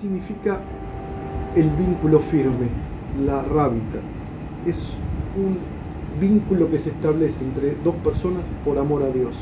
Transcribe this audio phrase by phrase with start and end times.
[0.00, 0.60] significa
[1.54, 2.68] el vínculo firme,
[3.24, 3.98] la rábita?
[4.66, 4.94] Es
[5.36, 5.58] un
[6.20, 9.34] vínculo que se establece entre dos personas por amor a Dios.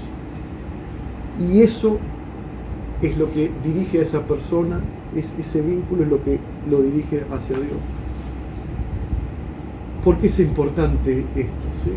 [1.41, 1.99] Y eso
[3.03, 4.81] es lo que dirige a esa persona,
[5.17, 6.39] es, ese vínculo es lo que
[6.71, 7.79] lo dirige hacia Dios.
[10.05, 11.69] ¿Por qué es importante esto?
[11.83, 11.91] ¿sí?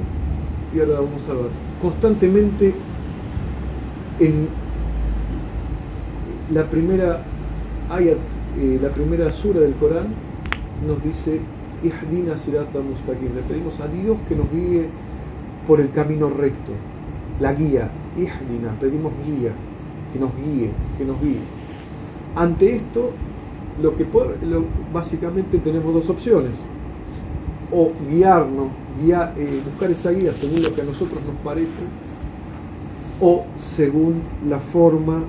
[0.75, 1.51] Y ahora vamos a ver.
[1.81, 2.73] Constantemente
[4.19, 4.47] en
[6.53, 7.21] la primera
[7.89, 8.17] ayat,
[8.59, 10.07] eh, la primera sura del Corán
[10.87, 11.39] nos dice.
[11.83, 11.91] Le
[13.47, 14.87] pedimos a Dios que nos guíe
[15.67, 16.71] por el camino recto,
[17.39, 17.91] la guía,
[18.79, 19.51] pedimos guía,
[20.11, 21.37] que nos guíe, que nos guíe.
[22.35, 23.11] Ante esto,
[23.79, 24.07] lo que
[24.91, 26.53] básicamente tenemos dos opciones.
[27.71, 28.69] O guiarnos,
[29.37, 31.83] eh, buscar esa guía según lo que a nosotros nos parece,
[33.21, 35.21] o según la forma,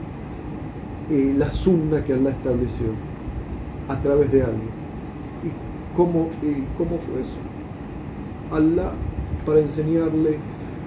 [1.10, 3.07] eh, la sunna que Allah estableció
[3.88, 4.70] a través de alguien.
[5.44, 6.28] ¿Y cómo,
[6.76, 7.38] cómo fue eso?
[8.52, 8.92] Allah,
[9.44, 10.38] para enseñarle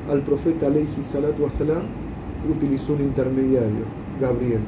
[0.09, 1.83] al profeta alayhi salatu wasalam,
[2.49, 3.85] utilizó un intermediario,
[4.19, 4.61] Gabriel.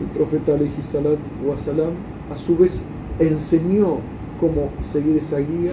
[0.00, 1.92] El profeta alayhi salatu wasalam,
[2.32, 2.82] a su vez,
[3.18, 3.98] enseñó
[4.40, 5.72] cómo seguir esa guía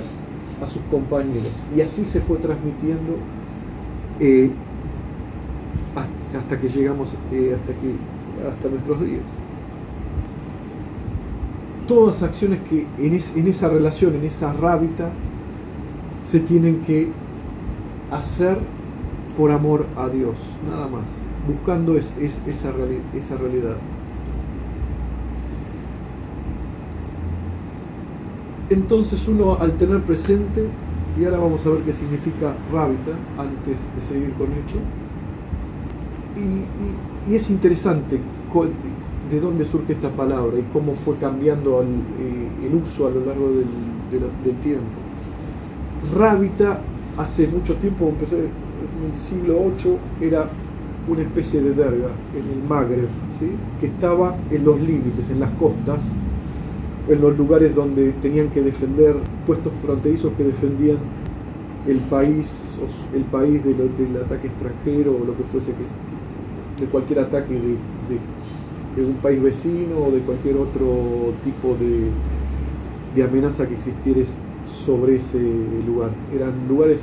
[0.62, 1.52] a sus compañeros.
[1.76, 3.18] Y así se fue transmitiendo
[4.20, 4.52] eh,
[6.36, 9.22] hasta que llegamos eh, hasta, que, hasta nuestros días.
[11.88, 15.10] Todas acciones que en, esa relación, en esa rábita,
[16.22, 17.08] se tienen que
[18.12, 18.58] hacer
[19.38, 20.36] por amor a Dios,
[20.70, 21.04] nada más,
[21.48, 23.78] buscando esa, realidad.
[28.70, 30.66] Entonces uno al tener presente,
[31.18, 34.80] y ahora vamos a ver qué significa rábita antes de seguir con esto,
[36.36, 38.20] y, es interesante
[39.30, 41.88] de dónde surge esta palabra y cómo fue cambiando el,
[42.20, 44.86] eh, uso a lo largo del, tiempo.
[46.16, 46.80] Rábita
[47.18, 50.48] hace mucho tiempo, empecé en el siglo VIII, era
[51.08, 53.08] una especie de derga en el Magreb,
[53.80, 56.04] que estaba en los límites, en las costas,
[57.10, 60.98] en los lugares donde tenían que defender puestos fronterizos que defendían
[61.88, 62.78] el país,
[63.16, 67.78] el país del ataque extranjero o lo que fuese que de cualquier ataque de,
[69.06, 72.10] un país vecino o de cualquier otro tipo de,
[73.16, 74.22] de amenaza que existiera
[74.68, 75.40] sobre ese
[75.86, 76.12] lugar.
[76.36, 77.02] Eran lugares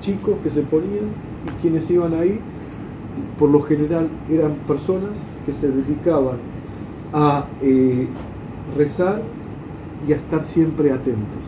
[0.00, 1.06] chicos que se ponían
[1.46, 2.38] y quienes iban ahí,
[3.38, 5.10] por lo general, eran personas
[5.44, 6.36] que se dedicaban
[7.12, 8.06] a eh,
[8.76, 9.22] rezar
[10.06, 11.42] y a estar siempre atentos.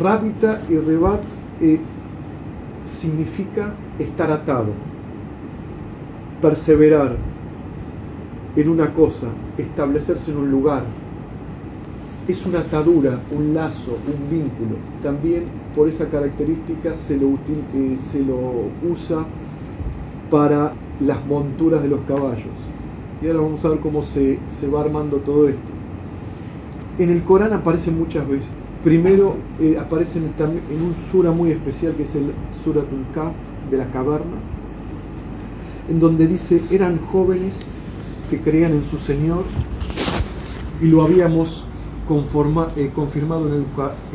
[0.00, 1.20] Rábita y rebat
[1.60, 1.80] eh,
[2.84, 4.72] significa estar atado,
[6.42, 7.16] perseverar
[8.56, 10.82] en una cosa, establecerse en un lugar.
[12.28, 14.76] Es una atadura, un lazo, un vínculo.
[15.02, 15.44] También
[15.74, 18.36] por esa característica se lo, eh, se lo
[18.90, 19.24] usa
[20.30, 22.44] para las monturas de los caballos.
[23.22, 24.38] Y ahora vamos a ver cómo se,
[24.72, 25.60] va armando todo esto.
[26.98, 28.46] En el Corán aparecen muchas veces.
[28.84, 32.32] Primero eh, aparecen en un sura muy especial que es el
[32.64, 33.32] Suratul Kaf
[33.70, 34.36] de la caverna,
[35.92, 37.54] en donde dice, eran jóvenes
[38.30, 39.44] que creían en su Señor
[40.80, 41.66] y lo habíamos
[42.76, 43.66] eh, confirmado en el,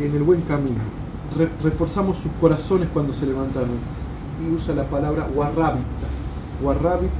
[0.04, 0.80] en el, buen camino.
[1.64, 3.78] reforzamos sus corazones cuando se levantaron
[4.44, 5.86] y usa la palabra warrabita.
[6.64, 7.12] Warrabit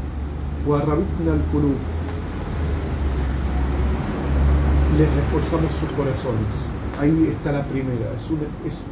[4.98, 6.50] les reforzamos sus corazones.
[7.00, 8.12] Ahí está la primera.
[8.16, 8.84] Es una, es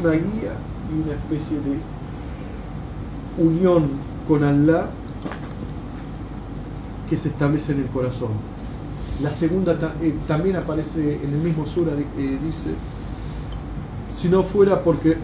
[0.00, 0.52] una, guía
[0.90, 1.78] y una especie de
[3.42, 3.84] unión
[4.28, 4.86] con Allah
[7.08, 8.30] que se establece en el corazón.
[9.22, 12.70] La segunda eh, también aparece en el mismo sura, eh, dice,
[14.20, 15.16] si no fuera porque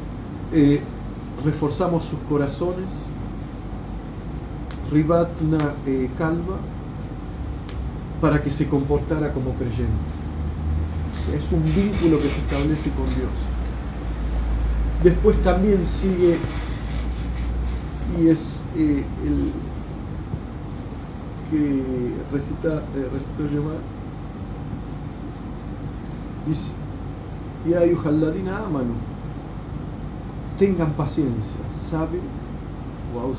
[0.53, 0.81] eh,
[1.45, 2.91] reforzamos sus corazones,
[4.91, 6.57] ribatna eh, calva,
[8.21, 9.87] para que se comportara como creyente.
[11.35, 13.33] es un vínculo que se establece con Dios.
[15.03, 16.37] Después también sigue,
[18.21, 19.53] y es eh, el
[21.51, 23.79] que recita, eh, recitó Yomar,
[26.47, 26.73] dice,
[27.67, 28.93] ayuhalladina amanu,
[30.59, 31.61] tengan paciencia,
[31.91, 32.21] ¿saben?
[33.15, 33.35] Wow.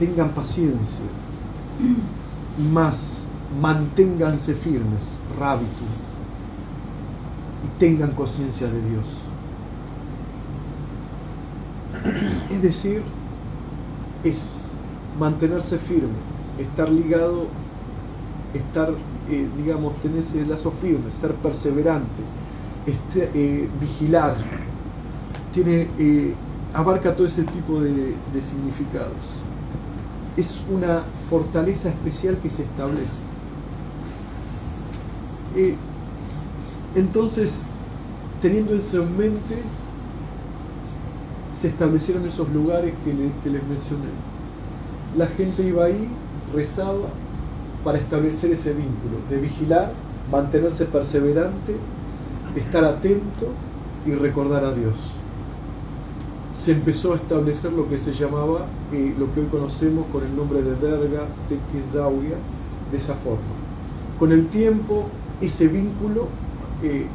[0.00, 1.04] Tengan paciencia.
[2.58, 3.26] Y más,
[3.62, 5.00] manténganse firmes,
[5.38, 5.84] rábito.
[7.64, 9.25] Y tengan conciencia de Dios.
[12.50, 13.02] Es decir,
[14.24, 14.58] es
[15.18, 16.14] mantenerse firme,
[16.58, 17.46] estar ligado,
[18.54, 18.90] estar,
[19.30, 22.22] eh, digamos, tener ese lazo firme, ser perseverante,
[22.86, 24.36] este, eh, vigilar,
[25.52, 26.34] tiene, eh,
[26.74, 29.12] abarca todo ese tipo de, de significados.
[30.36, 33.26] Es una fortaleza especial que se establece.
[36.94, 37.50] entonces,
[38.42, 39.62] teniendo eso en mente,
[41.58, 43.12] se establecieron esos lugares que,
[43.50, 44.08] les mencioné.
[45.16, 46.08] La gente iba ahí,
[46.54, 47.08] rezaba
[47.82, 49.92] para establecer ese vínculo, de vigilar,
[50.30, 51.76] mantenerse perseverante,
[52.56, 53.48] estar atento
[54.04, 54.94] y recordar a Dios.
[56.52, 60.36] Se empezó a establecer lo que se llamaba, eh, lo que hoy conocemos con el
[60.36, 62.36] nombre de Derga Tequizauya,
[62.90, 63.40] de esa forma.
[64.18, 65.06] Con el tiempo,
[65.40, 66.28] ese vínculo
[66.82, 67.06] eh,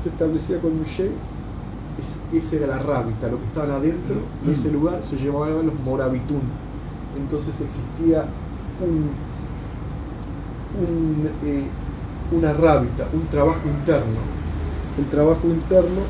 [0.00, 0.84] se establecía con un
[2.32, 6.42] esa era la rábita, lo que estaban adentro de ese lugar se llamaban los moravitún.
[7.16, 8.26] Entonces existía
[8.80, 9.10] un,
[11.44, 11.66] eh,
[12.30, 14.18] una rábita, un trabajo interno.
[14.98, 16.02] El trabajo interno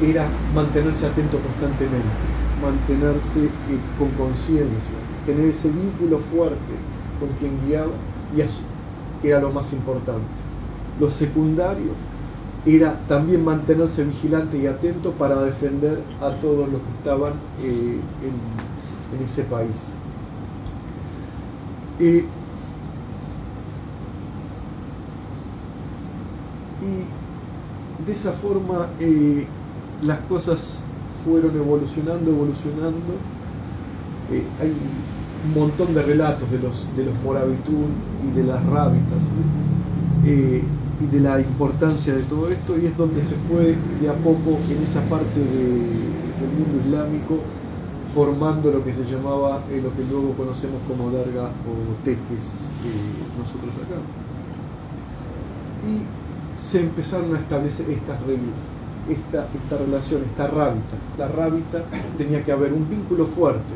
[0.00, 2.08] era mantenerse atento constantemente,
[2.62, 3.50] mantenerse eh,
[3.98, 4.96] con conciencia,
[5.26, 6.74] tener ese vínculo fuerte
[7.18, 7.92] con quien guiaba
[8.36, 8.62] y eso
[9.22, 10.24] era lo más importante.
[10.98, 11.92] Lo secundario
[12.66, 19.24] era también mantenerse vigilante y atento para defender a todos los que estaban eh, en,
[19.24, 19.74] ese país.
[26.80, 29.46] y de esa forma eh,
[30.02, 30.82] las cosas
[31.24, 33.12] fueron evolucionando, evolucionando.
[34.30, 34.72] Eh, hay
[35.44, 37.92] un montón de relatos de los, de los Moravitún
[38.26, 39.22] y de las Rábitas
[41.00, 44.58] y de la importancia de todo esto y es donde se fue de a poco
[44.68, 47.38] en esa parte del mundo islámico
[48.14, 52.44] formando lo que se llamaba eh, lo que luego conocemos como Darga o Teques
[52.84, 54.00] eh, nosotros acá.
[55.86, 58.66] Y se empezaron a establecer estas reglas,
[59.08, 60.96] esta, esta relación, esta rábita.
[61.18, 61.84] La rábita
[62.18, 63.74] tenía que haber un vínculo fuerte.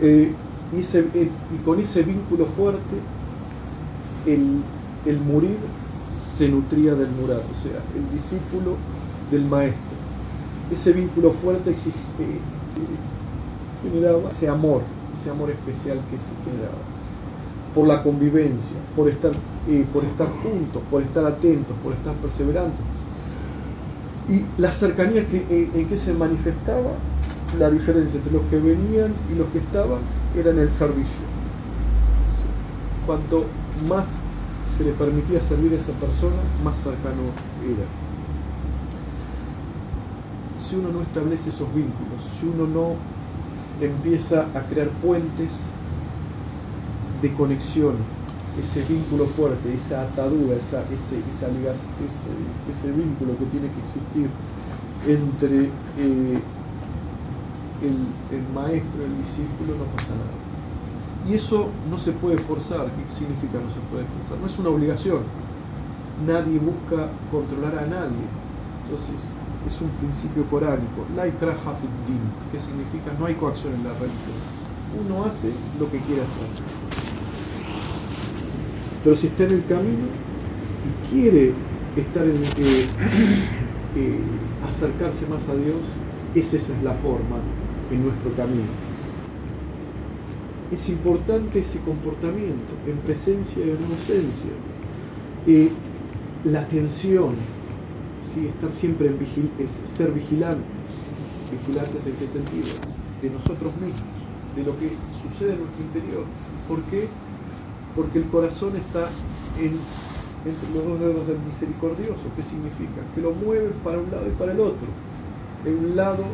[0.00, 0.32] Eh,
[0.72, 2.96] y, y, con ese vínculo fuerte,
[4.24, 4.62] el,
[5.04, 5.58] el morir
[6.40, 8.76] se nutría del mural, o sea, el discípulo
[9.30, 9.92] del maestro.
[10.72, 11.74] Ese vínculo fuerte eh,
[13.82, 14.80] generaba ese amor,
[15.12, 16.78] ese amor especial que se generaba.
[17.74, 19.32] Por la convivencia, por estar,
[19.68, 22.86] eh, por estar juntos, por estar atentos, por estar perseverantes.
[24.30, 26.92] Y la cercanía que, eh, en que se manifestaba,
[27.58, 29.98] la diferencia entre los que venían y los que estaban
[30.34, 31.20] era en el servicio.
[33.04, 33.44] Cuanto
[33.86, 34.16] más
[34.80, 37.84] se le permitía servir a esa persona, más cercano era.
[40.58, 42.94] Si uno no establece esos vínculos, si uno no
[43.84, 45.50] empieza a crear puentes
[47.20, 47.96] de conexión,
[48.58, 54.30] ese vínculo fuerte, esa atadura, esa, ese, esa ese, ese, vínculo que tiene que existir
[55.06, 55.64] entre
[55.98, 56.40] eh,
[57.82, 60.39] el, el maestro y el discípulo, no pasa nada.
[61.30, 62.86] Y eso no se puede forzar.
[62.86, 64.38] ¿Qué significa no se puede forzar?
[64.40, 65.20] No es una obligación.
[66.26, 68.26] Nadie busca controlar a nadie.
[68.84, 69.30] Entonces,
[69.64, 71.06] es un principio coránico.
[71.14, 71.34] La din,
[72.50, 74.38] que significa no hay coacción en la religión.
[75.06, 76.64] Uno hace lo que quiere hacer.
[79.04, 80.06] Pero si está en el camino
[80.84, 81.54] y quiere
[81.96, 82.86] estar en eh,
[83.96, 84.20] eh,
[84.68, 85.78] acercarse más a Dios,
[86.34, 87.36] esa es la forma
[87.92, 88.89] en nuestro camino
[90.70, 94.52] es importante ese comportamiento en presencia y en ausencia.
[95.46, 95.70] Eh,
[96.44, 97.34] la atención,
[98.32, 98.46] ¿sí?
[98.46, 100.64] estar siempre en vigil es ser vigilantes.
[101.50, 102.68] Vigilantes en qué sentido?
[103.20, 104.00] De nosotros mismos,
[104.54, 106.24] de lo que sucede en nuestro interior.
[106.68, 107.08] ¿Por qué?
[107.96, 109.08] Porque el corazón está
[109.58, 109.74] en,
[110.46, 112.30] entre los dos dedos del misericordioso.
[112.36, 113.02] ¿Qué significa?
[113.14, 114.86] Que lo mueve para un lado y para el otro.
[115.66, 116.24] En un lado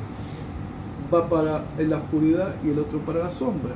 [1.13, 3.73] va para la oscuridad y el otro para la sombra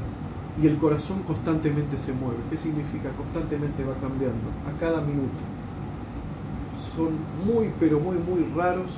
[0.59, 2.38] y el corazón constantemente se mueve.
[2.50, 3.11] ¿Qué significa?
[3.11, 5.38] Constantemente va cambiando, a cada minuto.
[6.97, 7.11] Son
[7.47, 8.90] muy, pero muy, muy raros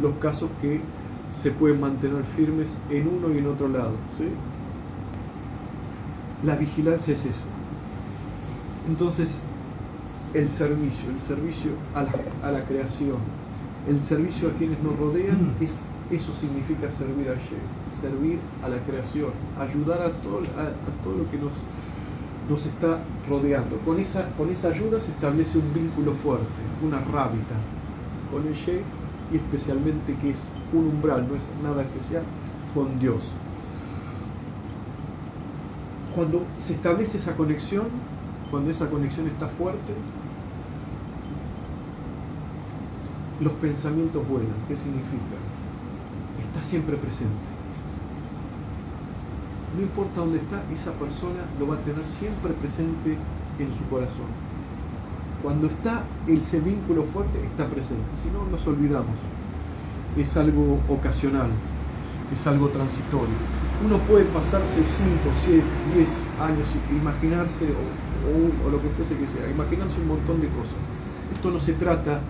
[0.00, 0.80] los casos que
[1.30, 3.92] se pueden mantener firmes en uno y en otro lado.
[4.16, 4.24] ¿sí?
[6.44, 7.46] La vigilancia es eso.
[8.88, 9.42] Entonces,
[10.34, 13.18] el servicio, el servicio a la, a la creación,
[13.88, 19.30] el servicio a quienes nos rodean es eso significa servir a servir a la creación,
[19.58, 21.52] ayudar a todo, a, todo lo que nos,
[22.48, 23.78] nos está rodeando.
[23.78, 27.54] Con esa, con esa ayuda se establece un vínculo fuerte, una rábita
[28.30, 28.84] con el Sheikh
[29.32, 32.22] y especialmente que es un umbral, no es nada especial,
[32.74, 33.32] con Dios.
[36.14, 37.86] cuando se establece esa conexión,
[38.50, 39.94] cuando esa conexión está fuerte,
[43.40, 44.54] los pensamientos vuelan.
[44.68, 45.51] ¿Qué significa?
[46.52, 47.32] Está siempre presente.
[49.74, 53.16] No importa dónde está, esa persona lo va a tener siempre presente
[53.58, 54.28] en su corazón.
[55.42, 58.04] Cuando está ese vínculo fuerte, está presente.
[58.14, 59.16] Si no, nos olvidamos.
[60.18, 61.48] Es algo ocasional,
[62.30, 63.34] es algo transitorio.
[63.82, 69.48] Uno puede pasarse 5, 7, 10 años imaginarse, o, o lo que fuese que sea,
[69.50, 70.76] imaginarse un montón de cosas.
[71.32, 72.20] Esto no se trata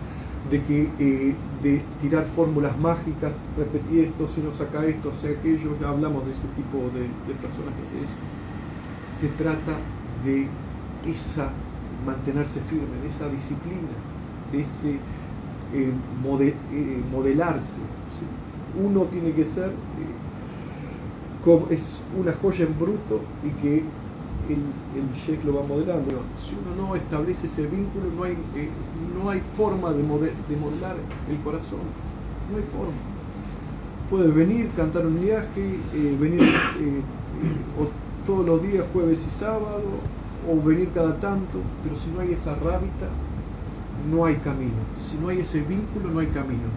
[0.53, 5.75] de que eh, de tirar fórmulas mágicas, repetir esto, si no saca esto, hace aquello,
[5.87, 8.13] hablamos de ese tipo de, personas que hacen eso.
[9.09, 9.73] Se trata
[10.27, 10.47] de
[11.11, 11.51] esa
[12.05, 13.97] mantenerse firme, de esa disciplina,
[14.53, 14.91] de ese
[15.73, 17.79] eh, eh, modelarse.
[18.79, 19.71] Uno tiene que ser
[21.43, 23.85] como es una joya en bruto y que
[24.49, 26.23] el, el lo va modelando.
[26.37, 28.69] Si uno no establece ese vínculo, no hay, eh,
[29.23, 30.97] no hay forma de, de modelar
[31.31, 31.81] el corazón.
[32.51, 32.93] No hay forma.
[34.11, 37.01] Puede venir, cantar un viaje, eh, venir eh,
[38.27, 39.83] todos los días, jueves y sábado,
[40.49, 43.09] o venir cada tanto, pero si no hay esa rábita,
[44.11, 44.73] no hay camino.
[45.01, 46.69] Si no hay ese vínculo, no hay camino.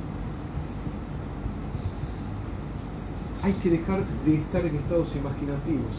[3.41, 5.93] Hay que dejar de estar en estados imaginativos.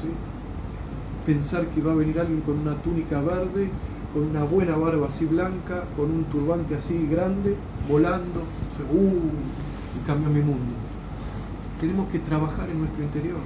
[1.26, 3.68] Pensar que va a venir alguien con una túnica verde,
[4.14, 7.56] con una buena barba así blanca, con un turbante así grande,
[7.88, 8.40] volando,
[8.90, 10.72] uh, y cambió mi mundo.
[11.80, 13.40] Tenemos que trabajar en nuestro interior.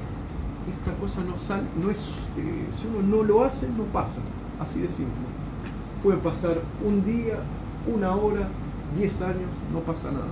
[0.78, 4.20] Esta cosa no sale, no es, eh, si uno no lo hace, no pasa.
[4.60, 5.14] Así de simple.
[6.02, 7.38] Puede pasar un día,
[7.92, 8.46] una hora,
[8.96, 10.28] diez años, no pasa nada.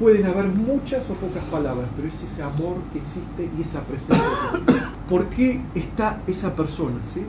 [0.00, 4.88] Pueden haber muchas o pocas palabras, pero es ese amor que existe y esa presencia.
[5.10, 6.96] ¿Por qué está esa persona?
[7.12, 7.22] ¿sí?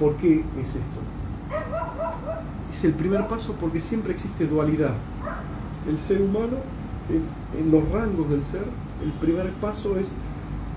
[0.00, 1.00] ¿Por qué es esto?
[2.72, 4.92] Es el primer paso porque siempre existe dualidad.
[5.86, 6.56] El ser humano,
[7.58, 8.64] en los rangos del ser,
[9.02, 10.08] el primer paso es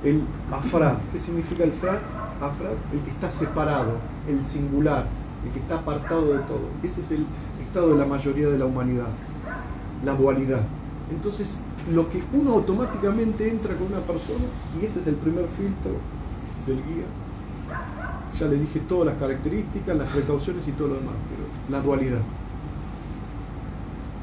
[0.04, 0.98] el afrad.
[1.14, 2.00] ¿Qué significa el frad?
[2.42, 3.94] Afrad, el que está separado,
[4.28, 5.06] el singular,
[5.46, 6.68] el que está apartado de todo.
[6.84, 7.26] Ese es el
[7.62, 9.08] estado de la mayoría de la humanidad,
[10.04, 10.62] la dualidad.
[11.12, 11.58] Entonces,
[11.94, 14.46] lo que uno automáticamente entra con una persona,
[14.80, 15.92] y ese es el primer filtro
[16.66, 17.06] del guía,
[18.38, 22.22] ya le dije todas las características, las precauciones y todo lo demás, pero la dualidad.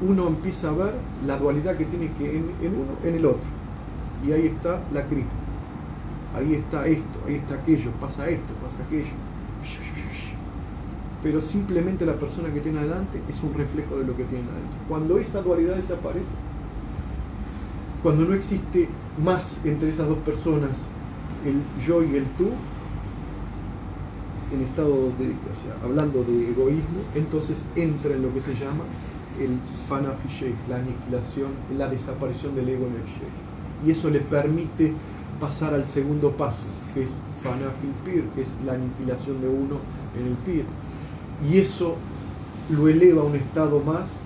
[0.01, 0.93] Uno empieza a ver
[1.25, 3.47] la dualidad que tiene que en, uno, en el otro.
[4.25, 5.35] Y ahí está la crítica.
[6.35, 9.11] Ahí está esto, ahí está aquello, pasa esto, pasa aquello.
[11.23, 14.77] Pero simplemente la persona que tiene adelante es un reflejo de lo que tiene adentro.
[14.87, 16.35] Cuando esa dualidad desaparece,
[18.05, 20.69] cuando no existe más entre esas dos personas
[21.43, 22.49] el yo y el tú,
[24.53, 25.33] en estado de,
[25.83, 28.83] hablando de egoísmo, entonces entra en lo que se llama
[29.39, 29.57] el
[29.89, 33.87] fanafi la aniquilación, la desaparición del ego en el sheikh.
[33.87, 34.93] Y eso le permite
[35.39, 36.61] pasar al segundo paso,
[36.93, 39.77] que es fanafi pir, que es la aniquilación de uno
[40.15, 40.65] en el pir.
[41.43, 41.95] Y eso
[42.69, 44.19] lo eleva a un estado más,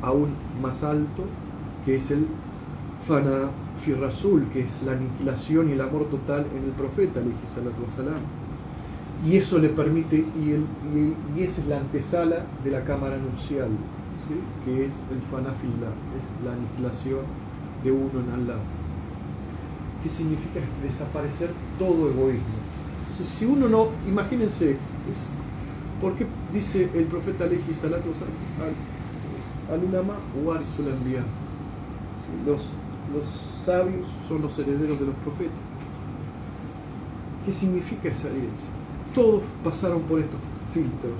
[0.00, 0.30] aún
[0.62, 1.26] más alto,
[1.84, 2.26] que es el
[3.06, 3.50] Fana
[3.82, 7.20] Firrazul, que es la aniquilación y el amor total en el profeta,
[7.94, 8.14] salam.
[9.24, 13.68] Y eso le permite, y, esa es la antesala de la cámara nupcial,
[14.64, 17.20] que es el Fanafillah, es la aniquilación
[17.84, 18.58] de uno en Allah.
[20.02, 22.60] ¿Qué significa desaparecer todo egoísmo?
[23.00, 24.70] Entonces, si uno no, imagínense,
[25.10, 25.34] es,
[26.00, 28.08] ¿por qué dice el profeta Aleji Salatu
[28.60, 30.14] al, al Ulama
[30.46, 30.54] o?
[32.46, 32.70] Los,
[33.12, 33.26] los
[33.64, 35.58] sabios son los herederos de los profetas.
[37.44, 38.68] ¿Qué significa esa evidencia?
[39.14, 40.40] Todos pasaron por estos
[40.72, 41.18] filtros.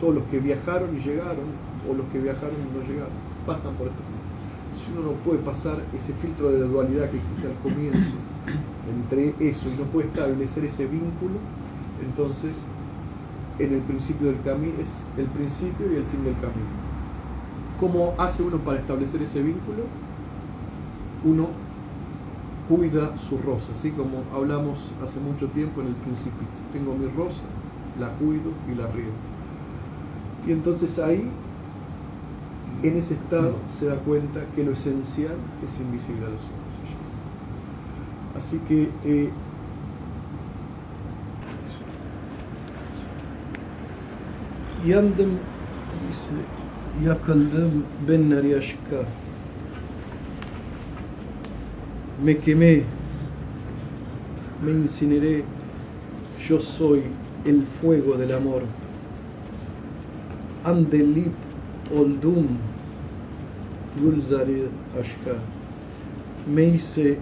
[0.00, 1.48] Todos los que viajaron y llegaron,
[1.88, 3.14] o los que viajaron y no llegaron,
[3.46, 4.84] pasan por estos filtros.
[4.84, 8.16] Si uno no puede pasar ese filtro de dualidad que existe al comienzo
[8.86, 11.40] entre eso y no puede establecer ese vínculo,
[12.04, 12.58] entonces
[13.58, 16.68] en el principio del camino es el principio y el fin del camino.
[17.80, 19.84] ¿Cómo hace uno para establecer ese vínculo?
[21.24, 21.48] Uno
[22.68, 26.46] cuida su rosa, así como hablamos hace mucho tiempo en el principito.
[26.72, 27.44] Tengo mi rosa,
[27.98, 29.12] la cuido y la riego.
[30.46, 31.28] Y entonces ahí,
[32.82, 36.66] en ese estado, se da cuenta que lo esencial es invisible a los ojos.
[38.36, 39.30] Así que eh,
[44.84, 45.38] Yandem
[46.06, 49.04] dice, Yakaldem ben Nariashka
[52.22, 52.84] me quemé
[54.62, 55.44] me incineré,
[56.48, 57.02] yo soy
[57.44, 58.62] el fuego del amor.
[60.64, 61.32] Andelip
[61.94, 62.46] oldum
[64.00, 64.68] Gulzari
[64.98, 65.38] Ashka.
[66.52, 67.18] Me hice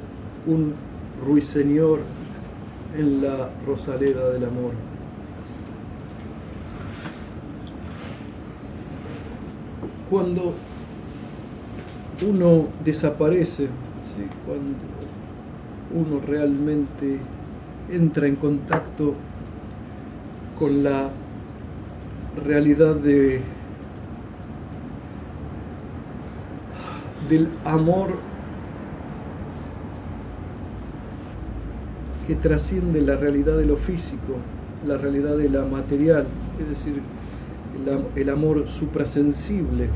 [0.46, 0.74] un
[1.26, 2.00] ruiseñor
[2.96, 4.72] en la rosaleda del amor.
[10.08, 10.54] Cuando
[12.26, 13.68] uno desaparece,
[14.47, 14.78] cuando
[15.94, 17.18] uno realmente
[17.90, 19.14] entra en contacto
[20.59, 21.11] con la
[22.44, 23.40] realidad de,
[27.28, 28.11] del amor
[32.26, 34.37] que trasciende la realidad de lo físico,
[34.87, 36.26] la realidad de la material,
[36.61, 37.00] es decir,
[37.87, 39.88] el, el amor suprasensible,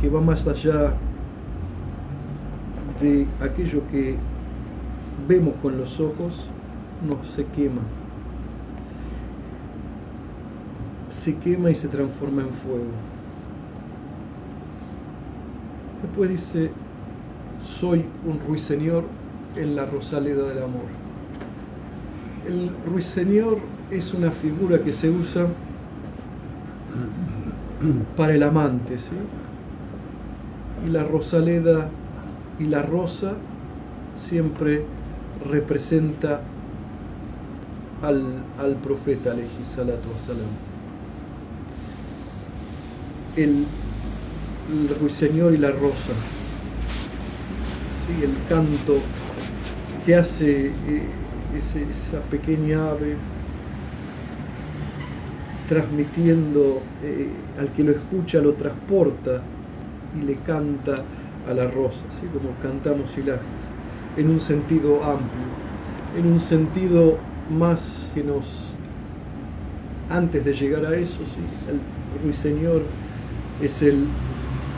[0.00, 0.94] que va más allá
[3.00, 4.16] de aquello que
[5.28, 6.46] vemos con los ojos,
[7.06, 7.82] no se quema.
[11.08, 12.84] Se quema y se transforma en fuego.
[16.02, 16.70] Después dice,
[17.62, 19.04] soy un ruiseñor
[19.56, 20.84] en la rosaleda del amor.
[22.48, 23.58] El ruiseñor
[23.90, 25.46] es una figura que se usa
[28.16, 29.14] para el amante, ¿sí?
[30.86, 31.88] Y la rosaleda
[32.58, 33.34] y la rosa
[34.14, 34.82] siempre
[35.50, 36.40] representa
[38.02, 38.24] al,
[38.58, 40.08] al profeta, salatu
[43.36, 43.64] El,
[44.70, 46.14] el ruiseñor y la rosa,
[48.06, 48.24] ¿sí?
[48.24, 48.98] el canto
[50.04, 50.72] que hace eh,
[51.54, 53.16] esa pequeña ave
[55.68, 59.40] transmitiendo eh, al que lo escucha, lo transporta
[60.18, 61.02] y le canta
[61.48, 62.26] a la rosa, ¿sí?
[62.32, 63.44] como cantamos hilajes,
[64.16, 65.46] en un sentido amplio,
[66.16, 67.18] en un sentido
[67.50, 68.74] más que nos,
[70.10, 71.40] antes de llegar a eso, ¿sí?
[71.68, 71.80] el
[72.22, 72.82] ruiseñor
[73.62, 74.06] es el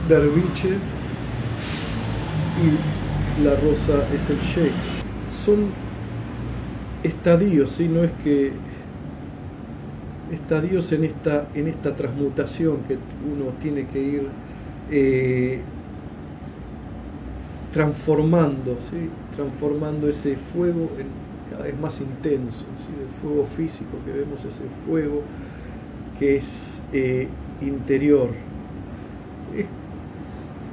[0.09, 0.77] derviche
[2.61, 4.73] y la rosa es el sheikh.
[5.45, 5.67] Son
[7.03, 7.89] estadios, ¿sí?
[7.89, 8.53] no es que
[10.33, 14.29] estadios en esta, en esta transmutación que uno tiene que ir
[14.91, 15.61] eh,
[17.73, 19.09] transformando, ¿sí?
[19.35, 20.89] transformando ese fuego
[21.51, 22.89] cada vez más intenso, ¿sí?
[23.01, 25.23] el fuego físico que vemos, ese fuego
[26.19, 27.29] que es eh,
[27.61, 28.31] interior.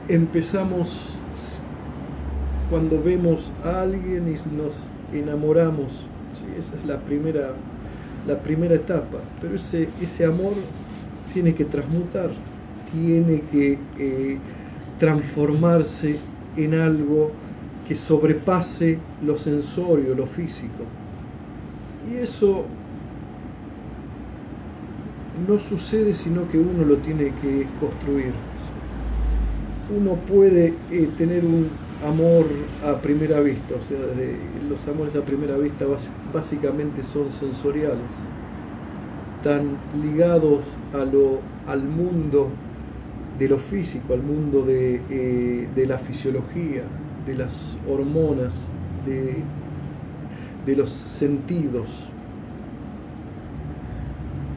[0.08, 1.20] empezamos
[2.70, 6.06] cuando vemos a alguien y nos enamoramos,
[6.58, 7.54] esa es la primera,
[8.28, 10.54] la primera etapa, pero ese, ese amor
[11.34, 12.30] tiene que transmutar,
[12.92, 14.38] tiene que eh,
[15.00, 16.18] transformarse
[16.58, 17.32] en algo
[17.88, 20.84] que sobrepase lo sensorio, lo físico.
[22.10, 22.66] Y eso
[25.48, 28.34] no sucede sino que uno lo tiene que construir.
[29.98, 31.68] Uno puede eh, tener un
[32.06, 32.46] amor
[32.86, 33.98] a primera vista, o sea,
[34.70, 35.86] los amores a primera vista
[36.34, 38.12] básicamente son sensoriales,
[39.44, 42.50] tan ligados a lo, al mundo
[43.40, 46.84] de lo físico, al mundo de, eh, de la fisiología,
[47.26, 48.54] de las hormonas,
[49.06, 49.38] de,
[50.66, 51.88] de los sentidos.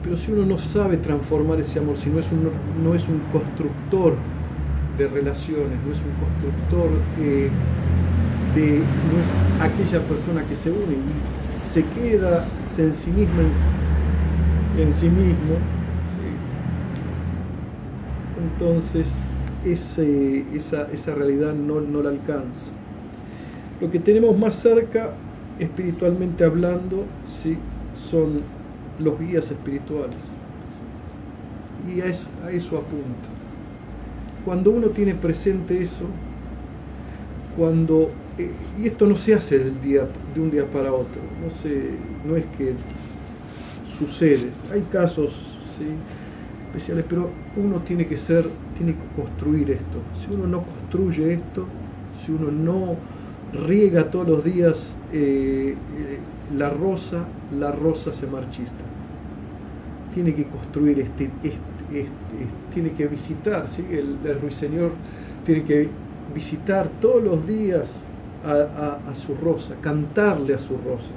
[0.02, 2.50] Pero si uno no sabe transformar ese amor, si no es un,
[2.82, 4.16] no es un constructor
[4.98, 6.90] de relaciones, no es un constructor
[7.20, 7.50] eh,
[8.54, 12.46] de, no es aquella persona que se une y se queda
[12.78, 15.56] en sí misma en, en sí mismo,
[18.42, 19.06] entonces
[19.64, 20.02] esa,
[20.92, 22.70] esa, realidad no, no la alcanza.
[23.80, 25.12] Lo que tenemos más cerca,
[25.58, 27.56] espiritualmente hablando, ¿sí?
[27.94, 28.42] son
[28.98, 30.16] los guías espirituales.
[31.88, 32.06] Y a,
[32.50, 33.28] eso apunta.
[34.44, 36.04] Cuando uno tiene presente eso,
[37.56, 38.50] cuando eh,
[38.80, 42.46] y esto no se hace del día, de un día para otro, no, no es
[42.56, 42.72] que
[43.98, 45.32] sucede, hay casos,
[45.78, 45.84] ¿sí?
[46.72, 49.98] Especiales, pero uno tiene que ser, tiene que construir esto.
[50.18, 51.66] Si uno no construye esto,
[52.24, 52.96] si uno no
[53.66, 56.18] riega todos los días eh, eh,
[56.56, 57.24] la rosa,
[57.58, 58.84] la rosa se marchista.
[60.14, 63.84] Tiene que construir este, este, este, tiene que visitar, ¿sí?
[63.90, 64.92] el, ruiseñor
[65.44, 65.88] tiene que
[66.34, 67.92] visitar todos los días
[68.44, 71.12] a, su rosa, cantarle a su rosa.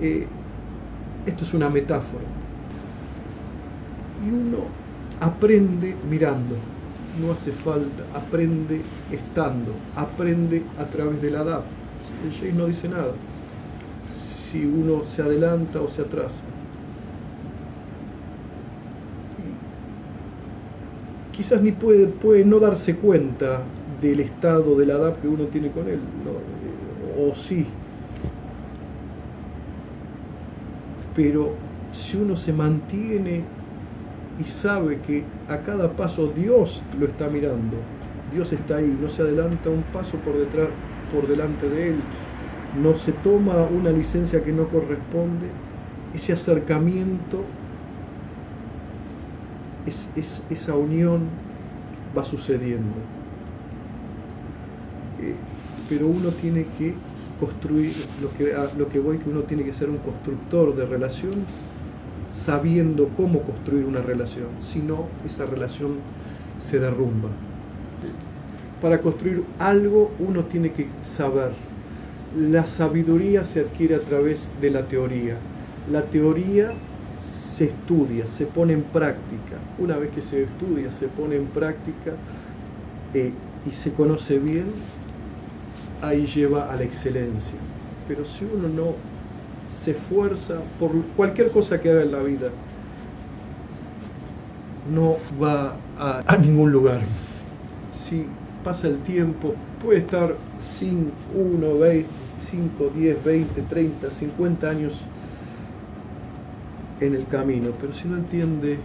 [0.00, 0.26] Eh,
[1.26, 2.24] esto es una metáfora
[4.24, 4.64] y uno
[5.20, 6.56] aprende mirando.
[7.20, 11.64] no hace falta, aprende estando, aprende a través del adap.
[12.24, 13.12] El Sheikh no dice nada.
[14.12, 16.44] Si uno se adelanta o se atrasa.
[19.38, 23.62] Y quizás ni puede, puede no darse cuenta
[24.00, 25.98] del estado del adap que uno tiene con él,
[27.18, 27.66] o sí.
[31.16, 31.54] Pero
[31.92, 33.42] si uno se mantiene
[34.38, 37.76] y sabe que a cada paso Dios lo está mirando,
[38.32, 40.68] Dios está ahí, no se adelanta un paso por detrás,
[41.12, 41.96] por delante de él,
[42.80, 45.46] no se toma una licencia que no corresponde,
[46.14, 47.44] ese acercamiento,
[49.86, 51.22] es, esa unión
[52.16, 52.96] va sucediendo.
[55.20, 55.34] Eh,
[55.88, 56.94] pero uno tiene que
[57.40, 61.46] construir, lo que, lo que voy que uno tiene que ser un constructor de relaciones
[62.44, 65.96] sabiendo cómo construir una relación, si no, esa relación
[66.58, 67.28] se derrumba.
[68.80, 71.52] Para construir algo uno tiene que saber.
[72.36, 75.36] La sabiduría se adquiere a través de la teoría.
[75.90, 76.72] La teoría
[77.20, 79.56] se estudia, se pone en práctica.
[79.78, 82.12] Una vez que se estudia, se pone en práctica
[83.14, 83.32] eh,
[83.66, 84.66] y se conoce bien,
[86.02, 87.58] ahí lleva a la excelencia.
[88.06, 89.17] Pero si uno no
[89.68, 92.50] se esfuerza por cualquier cosa que haga en la vida,
[94.92, 97.00] no va a, ningún lugar.
[97.90, 98.26] Si
[98.64, 100.34] pasa el tiempo, puede estar
[100.78, 102.08] sin 1, 20,
[102.50, 104.92] 5, 10, 20, 30, 50 años
[107.00, 108.78] en el camino, pero si no entiende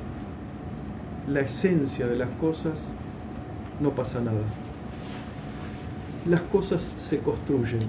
[1.28, 2.92] la esencia de las cosas,
[3.80, 4.42] no pasa nada.
[6.26, 7.82] Las cosas se construyen,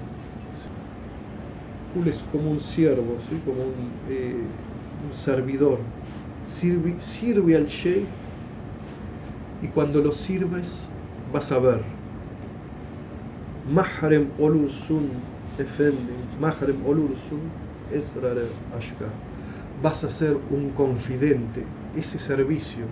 [2.05, 3.39] es como un siervo, ¿sí?
[3.45, 4.35] como un, eh,
[5.13, 5.79] servidor.
[6.47, 8.05] Sirve, sirve al sheikh
[9.61, 10.89] y cuando lo sirves
[11.31, 11.81] vas a ver.
[13.71, 15.09] Mahrem olursun
[15.57, 17.39] efendim, Mahrem olursun
[17.91, 18.45] esrare
[18.77, 19.05] ashka.
[19.81, 21.63] Vas a ser un confidente.
[21.95, 22.85] Ese servicio,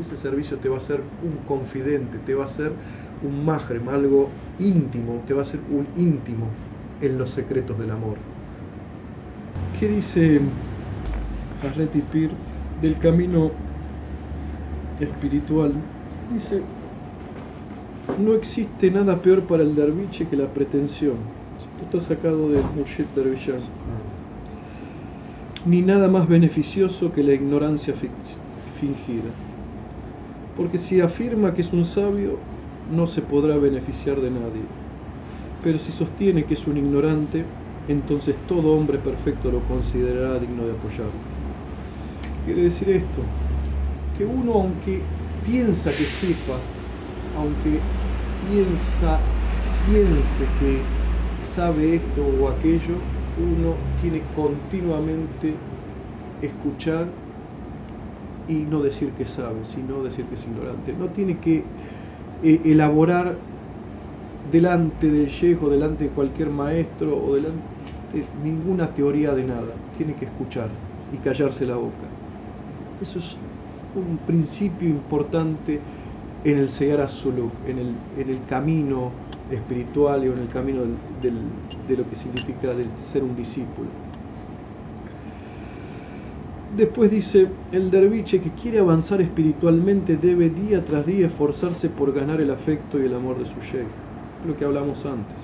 [0.00, 2.72] ese servicio te va a ser un confidente, te va a ser
[3.22, 6.46] un mahrem, algo íntimo, te va a ser un íntimo
[7.06, 8.16] en los secretos del amor.
[9.78, 10.40] ¿Qué dice
[11.62, 12.30] Harreti Pir
[12.80, 13.50] del camino
[15.00, 15.72] espiritual?
[16.32, 16.62] Dice,
[18.18, 21.16] no existe nada peor para el derviche que la pretensión.
[21.82, 23.62] Está sacado de Murshid Dervishaz.
[25.66, 29.30] Ni nada más beneficioso que la ignorancia fingida.
[30.56, 32.38] Porque si afirma que es un sabio,
[32.94, 34.83] no se podrá beneficiar de nadie
[35.64, 37.42] pero si sostiene que es un ignorante,
[37.88, 41.12] entonces todo hombre perfecto lo considerará digno de apoyarlo.
[42.44, 43.22] Quiere decir esto,
[44.18, 45.00] que uno aunque
[45.44, 46.58] piensa que sepa,
[47.38, 47.80] aunque
[48.50, 49.18] piensa,
[49.86, 50.80] piense que
[51.42, 52.96] sabe esto o aquello,
[53.38, 55.54] uno tiene continuamente
[56.42, 57.06] escuchar
[58.46, 60.92] y no decir que sabe, sino decir que es ignorante.
[60.92, 61.64] No tiene que
[62.42, 63.36] eh, elaborar
[64.50, 67.62] delante del yejo, delante de cualquier maestro o delante
[68.12, 69.72] de ninguna teoría de nada.
[69.96, 70.68] Tiene que escuchar
[71.12, 72.06] y callarse la boca.
[73.00, 73.36] Eso es
[73.94, 75.80] un principio importante
[76.44, 79.10] en el Segar Suluk, en el, en el camino
[79.50, 80.82] espiritual y en el camino
[81.22, 82.72] de lo que significa
[83.10, 83.88] ser un discípulo.
[86.76, 92.40] Después dice, el derviche que quiere avanzar espiritualmente debe día tras día esforzarse por ganar
[92.40, 94.13] el afecto y el amor de su sheikh
[94.46, 95.36] lo que hablamos antes.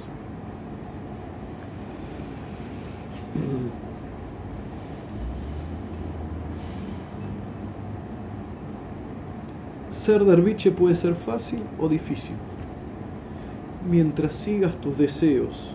[9.90, 12.36] Ser derviche puede ser fácil o difícil.
[13.88, 15.74] Mientras sigas tus deseos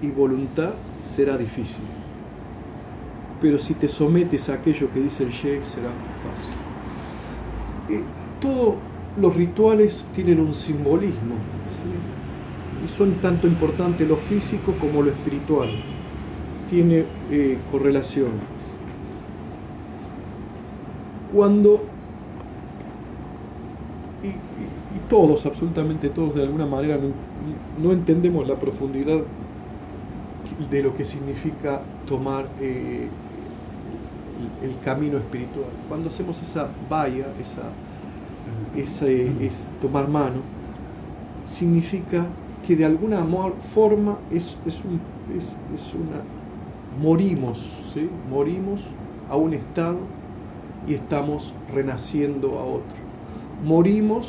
[0.00, 1.82] y voluntad, será difícil.
[3.40, 5.90] Pero si te sometes a aquello que dice el Sheikh, será
[6.24, 6.54] fácil.
[7.90, 8.02] Eh,
[8.40, 8.76] todos
[9.20, 11.34] los rituales tienen un simbolismo
[12.84, 15.68] y son tanto importante lo físico como lo espiritual.
[16.70, 18.30] Tiene eh, correlación.
[21.32, 21.84] Cuando,
[24.22, 26.98] y, todos, absolutamente todos, de alguna manera
[27.82, 29.20] no, entendemos la profundidad
[30.70, 33.08] de lo que significa tomar eh,
[34.62, 35.68] el, camino espiritual.
[35.88, 37.62] Cuando hacemos esa valla, esa,
[38.76, 40.40] es tomar mano,
[41.44, 42.26] significa
[42.68, 43.24] que de alguna
[43.74, 45.00] forma es, es, un,
[45.34, 45.56] es,
[45.94, 46.22] una...
[47.02, 47.64] morimos,
[48.30, 48.82] morimos
[49.30, 49.96] a un estado
[50.86, 52.98] y estamos renaciendo a otro.
[53.64, 54.28] Morimos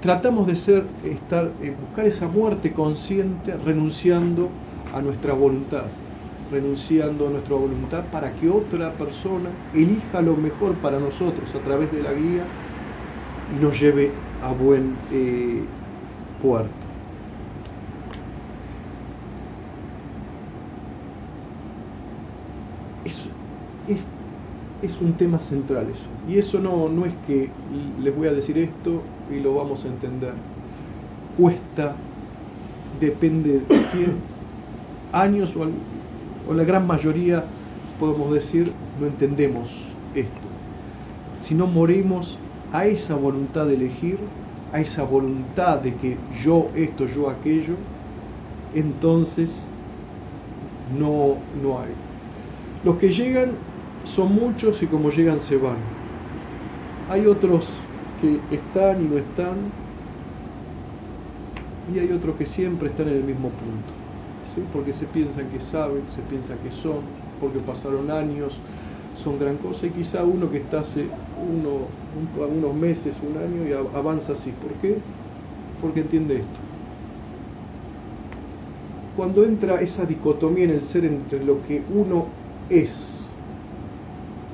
[0.00, 4.48] tratamos de ser, estar, eh, buscar esa muerte consciente renunciando
[4.94, 5.84] a nuestra voluntad,
[6.50, 11.92] renunciando a nuestra voluntad para que otra persona elija lo mejor para nosotros a través
[11.92, 12.44] de la guía
[13.54, 14.10] y nos lleve
[14.42, 15.62] a buen eh,
[16.40, 16.70] puerto.
[23.04, 23.20] Es,
[23.88, 24.06] es
[24.82, 26.06] es un tema central eso.
[26.28, 27.48] Y eso no, no es que
[28.00, 30.32] les voy a decir esto y lo vamos a entender.
[31.38, 31.94] Cuesta,
[33.00, 34.16] depende de quién,
[35.12, 35.66] años o,
[36.50, 37.44] o la gran mayoría,
[37.98, 39.68] podemos decir, no entendemos
[40.14, 40.48] esto.
[41.40, 42.38] Si no morimos
[42.72, 44.18] a esa voluntad de elegir,
[44.72, 47.74] a esa voluntad de que yo esto, yo aquello,
[48.74, 49.66] entonces
[50.98, 51.92] no, no hay.
[52.84, 53.50] Los que llegan
[54.04, 55.76] son muchos y como llegan se van.
[57.10, 57.66] Hay otros
[58.20, 59.56] que están y no están,
[61.92, 63.92] y hay otros que siempre están en el mismo punto,
[64.54, 64.62] ¿sí?
[64.72, 67.00] porque se piensan que saben, se piensan que son,
[67.40, 68.60] porque pasaron años,
[69.22, 71.06] son gran cosa, y quizá uno que está hace
[71.42, 71.88] uno,
[72.46, 74.52] unos meses, un año, y avanza así.
[74.62, 74.98] ¿Por qué?
[75.80, 76.60] Porque entiende esto.
[79.16, 82.26] Cuando entra esa dicotomía en el ser entre lo que uno
[82.70, 83.11] es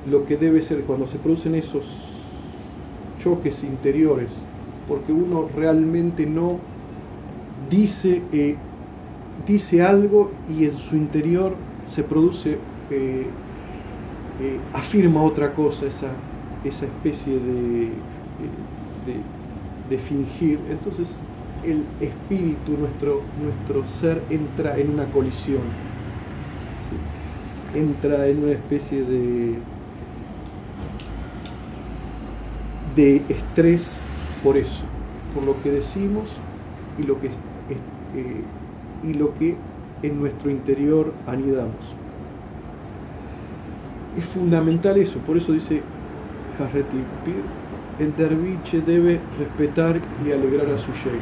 [0.09, 1.85] lo que debe ser cuando se producen esos
[3.19, 4.29] choques interiores,
[4.87, 6.59] porque uno realmente no
[7.69, 8.55] dice, eh,
[9.47, 12.57] dice algo y en su interior se produce,
[12.89, 13.25] eh,
[14.41, 16.11] eh, afirma otra cosa, esa,
[16.63, 17.91] esa especie de,
[19.89, 20.59] de, fingir.
[20.69, 21.15] Entonces
[21.65, 25.61] el espíritu, nuestro, nuestro ser, entra en una colisión,
[27.75, 29.55] entra en una especie de
[32.95, 33.99] de estrés
[34.43, 34.83] por eso,
[35.33, 36.29] por lo que decimos
[36.97, 38.43] y lo que, eh,
[39.03, 39.55] y lo que
[40.01, 41.75] en nuestro interior anidamos.
[44.17, 45.81] Es fundamental eso, por eso dice
[46.57, 47.43] Harreti Pir,
[47.99, 51.21] el derviche debe respetar y alegrar a su sheikh,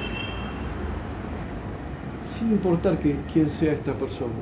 [2.23, 4.33] sin importar que, quién sea esta persona.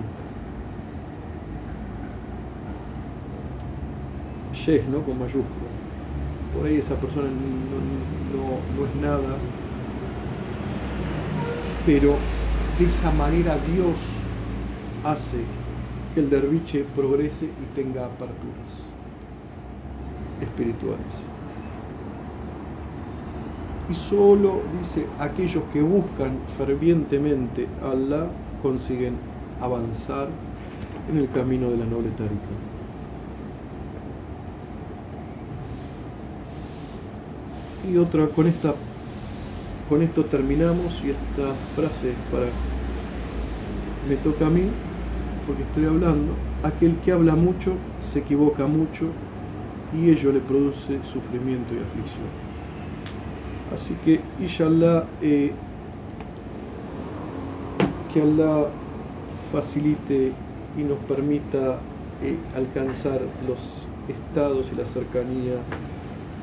[4.54, 5.02] Sheikh, ¿no?
[5.02, 5.75] Con mayúscula
[6.56, 9.36] por ahí esa persona no, es nada,
[11.86, 12.16] pero
[12.80, 13.96] de esa manera Dios
[15.04, 15.38] hace
[16.14, 18.84] que el derviche progrese y tenga aperturas
[20.42, 21.00] espirituales.
[23.90, 28.28] Y solo, dice, aquellos que buscan fervientemente a Allah
[28.64, 29.14] consiguen
[29.62, 30.28] avanzar
[31.10, 32.75] en el camino de la noble tarika.
[37.92, 38.74] Y otra, con esta
[39.88, 42.48] con esto terminamos y esta frase para
[44.10, 44.64] me toca a mí
[45.46, 46.34] porque estoy hablando.
[46.64, 47.74] Aquel que habla mucho
[48.12, 49.10] se equivoca mucho
[49.94, 52.26] y ello le produce sufrimiento y aflicción.
[53.74, 55.52] Así que inshallah eh,
[58.12, 58.68] que Allah
[59.52, 60.32] facilite
[60.78, 61.78] y nos permita
[62.24, 63.60] eh, alcanzar los
[64.08, 65.58] estados y la cercanía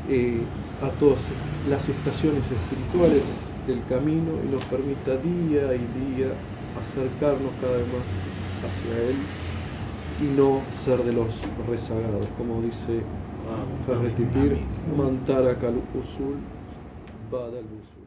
[0.08, 0.40] eh,
[0.82, 1.20] a todas
[1.68, 3.22] las estaciones espirituales
[3.66, 5.86] del camino y nos permita día y
[6.16, 6.32] día
[6.80, 8.06] acercarnos cada vez más
[8.64, 9.16] hacia Él
[10.20, 11.28] y no ser de los
[11.68, 13.02] rezagados, como dice
[13.88, 14.58] Harretipir,
[14.96, 16.36] Mantara Kal Usul,
[17.30, 18.02] Bada al Usul.